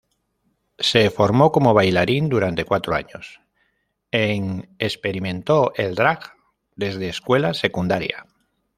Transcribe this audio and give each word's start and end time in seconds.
Se 0.79 1.11
formó 1.11 1.51
como 1.51 1.75
bailarín 1.75 2.27
durante 2.27 2.65
cuatro 2.65 2.95
años, 2.95 3.39
en 4.09 4.75
experimentó 4.79 5.73
el 5.75 5.93
drag 5.93 6.33
desde 6.75 7.07
escuela 7.09 7.53
secundaria. 7.53 8.25